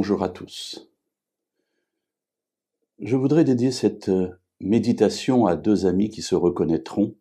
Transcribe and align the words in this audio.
Bonjour 0.00 0.22
à 0.22 0.28
tous. 0.28 0.88
Je 3.00 3.16
voudrais 3.16 3.42
dédier 3.42 3.72
cette 3.72 4.08
euh, 4.10 4.28
méditation 4.60 5.46
à 5.46 5.56
deux 5.56 5.86
amis 5.86 6.08
qui 6.08 6.22
se 6.22 6.36
reconnaîtront 6.36 7.16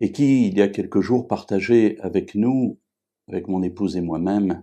et 0.00 0.12
qui, 0.12 0.46
il 0.46 0.56
y 0.56 0.62
a 0.62 0.68
quelques 0.68 1.00
jours, 1.00 1.26
partageaient 1.26 1.98
avec 1.98 2.36
nous, 2.36 2.78
avec 3.26 3.48
mon 3.48 3.64
épouse 3.64 3.96
et 3.96 4.00
moi-même, 4.00 4.62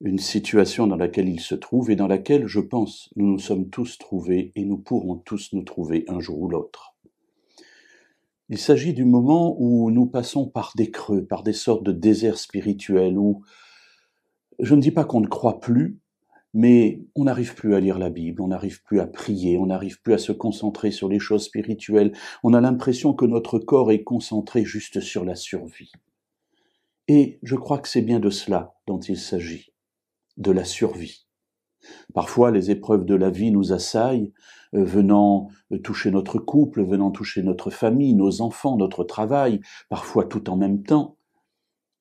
une 0.00 0.20
situation 0.20 0.86
dans 0.86 0.94
laquelle 0.94 1.28
ils 1.28 1.40
se 1.40 1.56
trouvent 1.56 1.90
et 1.90 1.96
dans 1.96 2.06
laquelle, 2.06 2.46
je 2.46 2.60
pense, 2.60 3.10
nous 3.16 3.26
nous 3.26 3.40
sommes 3.40 3.68
tous 3.68 3.98
trouvés 3.98 4.52
et 4.54 4.64
nous 4.64 4.78
pourrons 4.78 5.16
tous 5.16 5.54
nous 5.54 5.64
trouver 5.64 6.04
un 6.06 6.20
jour 6.20 6.40
ou 6.40 6.48
l'autre. 6.48 6.94
Il 8.48 8.58
s'agit 8.58 8.94
du 8.94 9.04
moment 9.04 9.56
où 9.58 9.90
nous 9.90 10.06
passons 10.06 10.46
par 10.46 10.70
des 10.76 10.92
creux, 10.92 11.24
par 11.24 11.42
des 11.42 11.52
sortes 11.52 11.82
de 11.82 11.90
déserts 11.90 12.38
spirituels, 12.38 13.18
où 13.18 13.42
je 14.58 14.74
ne 14.74 14.80
dis 14.80 14.90
pas 14.90 15.04
qu'on 15.04 15.20
ne 15.20 15.26
croit 15.26 15.60
plus, 15.60 15.98
mais 16.54 17.02
on 17.14 17.24
n'arrive 17.24 17.54
plus 17.54 17.74
à 17.74 17.80
lire 17.80 17.98
la 17.98 18.08
Bible, 18.08 18.40
on 18.40 18.48
n'arrive 18.48 18.82
plus 18.82 19.00
à 19.00 19.06
prier, 19.06 19.58
on 19.58 19.66
n'arrive 19.66 20.00
plus 20.00 20.14
à 20.14 20.18
se 20.18 20.32
concentrer 20.32 20.90
sur 20.90 21.08
les 21.08 21.18
choses 21.18 21.44
spirituelles, 21.44 22.12
on 22.42 22.54
a 22.54 22.60
l'impression 22.60 23.12
que 23.12 23.26
notre 23.26 23.58
corps 23.58 23.92
est 23.92 24.02
concentré 24.02 24.64
juste 24.64 25.00
sur 25.00 25.24
la 25.24 25.34
survie. 25.34 25.92
Et 27.08 27.38
je 27.42 27.56
crois 27.56 27.78
que 27.78 27.88
c'est 27.88 28.02
bien 28.02 28.20
de 28.20 28.30
cela 28.30 28.74
dont 28.86 28.98
il 29.00 29.18
s'agit, 29.18 29.72
de 30.38 30.50
la 30.50 30.64
survie. 30.64 31.26
Parfois, 32.14 32.50
les 32.50 32.70
épreuves 32.70 33.04
de 33.04 33.14
la 33.14 33.30
vie 33.30 33.50
nous 33.50 33.72
assaillent, 33.72 34.32
euh, 34.74 34.84
venant 34.84 35.48
euh, 35.72 35.78
toucher 35.78 36.10
notre 36.10 36.38
couple, 36.38 36.82
venant 36.82 37.10
toucher 37.10 37.42
notre 37.42 37.70
famille, 37.70 38.14
nos 38.14 38.40
enfants, 38.40 38.76
notre 38.76 39.04
travail, 39.04 39.60
parfois 39.88 40.24
tout 40.24 40.50
en 40.50 40.56
même 40.56 40.82
temps. 40.82 41.16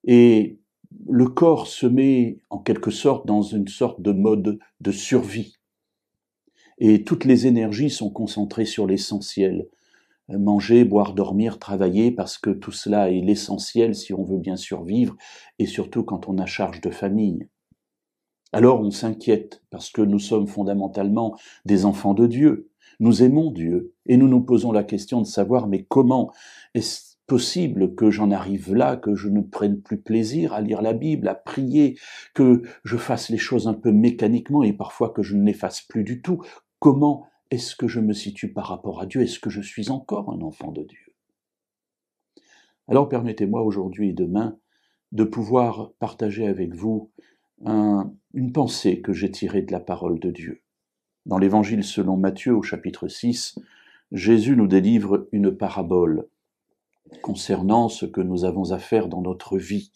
Et 0.06 0.60
le 1.08 1.28
corps 1.28 1.68
se 1.68 1.86
met 1.86 2.40
en 2.50 2.60
quelque 2.60 2.92
sorte 2.92 3.28
dans 3.28 3.42
une 3.42 3.68
sorte 3.68 4.02
de 4.02 4.12
mode 4.12 4.60
de 4.82 4.92
survie. 4.92 5.58
Et 6.78 7.04
toutes 7.04 7.26
les 7.26 7.48
énergies 7.48 7.90
sont 7.90 8.10
concentrées 8.10 8.66
sur 8.66 8.86
l'essentiel. 8.86 9.68
Manger, 10.28 10.84
boire, 10.86 11.14
dormir, 11.14 11.60
travailler, 11.60 12.12
parce 12.12 12.38
que 12.38 12.50
tout 12.50 12.72
cela 12.72 13.12
est 13.12 13.22
l'essentiel 13.22 13.96
si 13.96 14.14
on 14.14 14.24
veut 14.24 14.40
bien 14.40 14.56
survivre, 14.56 15.16
et 15.60 15.68
surtout 15.68 16.04
quand 16.04 16.28
on 16.28 16.38
a 16.38 16.46
charge 16.46 16.82
de 16.82 16.90
famille. 16.90 17.48
Alors 18.52 18.82
on 18.82 18.92
s'inquiète, 18.92 19.62
parce 19.70 19.90
que 19.90 20.02
nous 20.02 20.20
sommes 20.20 20.48
fondamentalement 20.48 21.38
des 21.66 21.86
enfants 21.86 22.14
de 22.14 22.26
Dieu. 22.26 22.70
Nous 23.00 23.22
aimons 23.22 23.52
Dieu, 23.52 23.94
et 24.06 24.18
nous 24.18 24.28
nous 24.28 24.42
posons 24.42 24.72
la 24.72 24.84
question 24.84 25.22
de 25.22 25.28
savoir, 25.28 25.68
mais 25.68 25.84
comment 25.84 26.32
est-ce 26.74 27.15
possible 27.28 27.96
que 27.96 28.12
j'en 28.12 28.32
arrive 28.32 28.74
là, 28.74 28.98
que 28.98 29.16
je 29.16 29.30
ne 29.30 29.42
prenne 29.42 29.82
plus 29.82 30.00
plaisir 30.00 30.54
à 30.54 30.62
lire 30.62 30.82
la 30.82 30.94
Bible, 30.94 31.28
à 31.28 31.36
prier, 31.36 31.98
que 32.34 32.62
je 32.84 32.98
fasse 32.98 33.30
les 33.30 33.38
choses 33.38 33.68
un 33.68 33.74
peu 33.74 33.92
mécaniquement 33.92 34.64
et 34.64 34.74
parfois 34.74 35.10
que 35.10 35.24
je 35.24 35.36
ne 35.36 35.46
les 35.46 35.54
fasse 35.54 35.82
plus 35.82 36.04
du 36.04 36.22
tout. 36.22 36.42
Comment 36.80 37.28
est-ce 37.52 37.76
que 37.76 37.88
je 37.88 38.00
me 38.00 38.14
situe 38.14 38.52
par 38.52 38.68
rapport 38.68 39.02
à 39.02 39.06
Dieu? 39.06 39.22
Est-ce 39.22 39.40
que 39.40 39.50
je 39.50 39.62
suis 39.62 39.90
encore 39.90 40.30
un 40.32 40.42
enfant 40.42 40.72
de 40.72 40.84
Dieu? 40.84 41.14
Alors 42.88 43.10
permettez-moi 43.10 43.64
aujourd'hui 43.64 44.10
et 44.10 44.14
demain 44.14 44.58
de 45.12 45.24
pouvoir 45.24 45.94
partager 46.00 46.48
avec 46.48 46.76
vous 46.76 47.10
une 47.64 48.52
pensée 48.52 49.02
que 49.02 49.14
j'ai 49.14 49.32
tirée 49.32 49.62
de 49.62 49.72
la 49.72 49.80
parole 49.80 50.20
de 50.20 50.30
Dieu. 50.30 50.62
Dans 51.26 51.38
l'Évangile 51.38 51.84
selon 51.84 52.18
Matthieu 52.18 52.56
au 52.56 52.62
chapitre 52.62 53.08
6, 53.08 53.58
Jésus 54.12 54.56
nous 54.56 54.68
délivre 54.68 55.28
une 55.32 55.56
parabole 55.56 56.28
concernant 57.22 57.90
ce 57.90 58.06
que 58.06 58.22
nous 58.22 58.46
avons 58.46 58.72
à 58.72 58.80
faire 58.80 59.08
dans 59.08 59.22
notre 59.22 59.58
vie. 59.58 59.92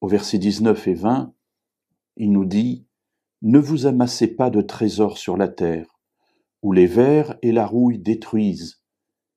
Au 0.00 0.08
verset 0.08 0.38
19 0.38 0.88
et 0.88 0.94
20, 0.94 1.34
il 2.16 2.32
nous 2.32 2.44
dit 2.44 2.86
Ne 3.42 3.58
vous 3.58 3.86
amassez 3.86 4.28
pas 4.28 4.50
de 4.50 4.60
trésors 4.60 5.18
sur 5.18 5.36
la 5.36 5.48
terre, 5.48 5.98
où 6.62 6.72
les 6.72 6.86
vers 6.86 7.36
et 7.42 7.52
la 7.52 7.66
rouille 7.66 7.98
détruisent, 7.98 8.82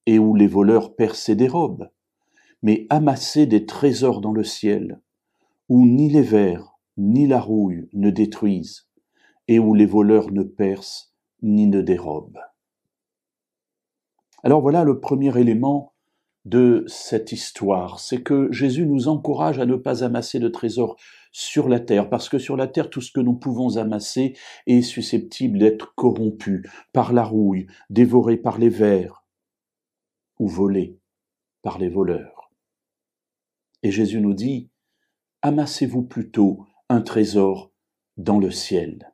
et 0.05 0.19
où 0.19 0.35
les 0.35 0.47
voleurs 0.47 0.95
percent 0.95 1.29
et 1.29 1.35
dérobent, 1.35 1.89
mais 2.61 2.87
amassez 2.89 3.45
des 3.45 3.65
trésors 3.65 4.21
dans 4.21 4.33
le 4.33 4.43
ciel, 4.43 5.01
où 5.67 5.85
ni 5.85 6.09
les 6.09 6.21
vers 6.21 6.79
ni 6.97 7.27
la 7.27 7.39
rouille 7.39 7.87
ne 7.93 8.09
détruisent, 8.09 8.89
et 9.47 9.59
où 9.59 9.73
les 9.73 9.85
voleurs 9.85 10.31
ne 10.31 10.43
percent 10.43 11.13
ni 11.41 11.67
ne 11.67 11.81
dérobent. 11.81 12.39
Alors 14.43 14.61
voilà 14.61 14.83
le 14.83 14.99
premier 14.99 15.37
élément 15.37 15.93
de 16.49 16.83
cette 16.87 17.31
histoire, 17.31 17.99
c'est 17.99 18.23
que 18.23 18.51
Jésus 18.51 18.87
nous 18.87 19.07
encourage 19.07 19.59
à 19.59 19.67
ne 19.67 19.75
pas 19.75 20.03
amasser 20.03 20.39
de 20.39 20.47
trésors 20.47 20.97
sur 21.31 21.69
la 21.69 21.79
terre, 21.79 22.09
parce 22.09 22.27
que 22.27 22.39
sur 22.39 22.57
la 22.57 22.67
terre, 22.67 22.89
tout 22.89 23.01
ce 23.01 23.11
que 23.11 23.19
nous 23.19 23.35
pouvons 23.35 23.77
amasser 23.77 24.35
est 24.65 24.81
susceptible 24.81 25.59
d'être 25.59 25.93
corrompu 25.93 26.67
par 26.91 27.13
la 27.13 27.23
rouille, 27.23 27.67
dévoré 27.91 28.35
par 28.35 28.57
les 28.57 28.69
vers, 28.69 29.23
ou 30.39 30.47
volé 30.47 30.97
par 31.61 31.77
les 31.77 31.89
voleurs. 31.89 32.51
Et 33.83 33.91
Jésus 33.91 34.19
nous 34.19 34.33
dit, 34.33 34.71
amassez-vous 35.43 36.01
plutôt 36.01 36.65
un 36.89 37.01
trésor 37.01 37.71
dans 38.17 38.39
le 38.39 38.49
ciel. 38.49 39.13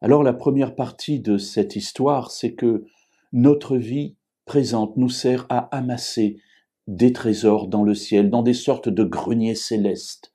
Alors 0.00 0.22
la 0.22 0.32
première 0.32 0.76
partie 0.76 1.18
de 1.18 1.36
cette 1.36 1.74
histoire, 1.74 2.30
c'est 2.30 2.54
que 2.54 2.84
notre 3.32 3.76
vie 3.76 4.16
présente 4.44 4.96
nous 4.96 5.08
sert 5.08 5.46
à 5.48 5.74
amasser 5.76 6.40
des 6.86 7.12
trésors 7.12 7.68
dans 7.68 7.84
le 7.84 7.94
ciel, 7.94 8.30
dans 8.30 8.42
des 8.42 8.54
sortes 8.54 8.88
de 8.88 9.04
greniers 9.04 9.54
célestes, 9.54 10.32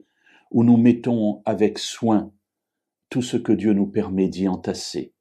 où 0.52 0.64
nous 0.64 0.78
mettons 0.78 1.42
avec 1.46 1.78
soin 1.78 2.32
tout 3.10 3.22
ce 3.22 3.38
que 3.38 3.52
Dieu 3.52 3.74
nous 3.74 3.88
permet 3.88 4.28
d'y 4.28 4.48
entasser. 4.48 5.14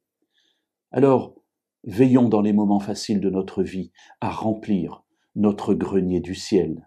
Alors, 0.91 1.35
veillons 1.83 2.29
dans 2.29 2.41
les 2.41 2.53
moments 2.53 2.79
faciles 2.79 3.19
de 3.19 3.29
notre 3.29 3.63
vie 3.63 3.91
à 4.21 4.29
remplir 4.29 5.03
notre 5.35 5.73
grenier 5.73 6.19
du 6.19 6.35
ciel. 6.35 6.85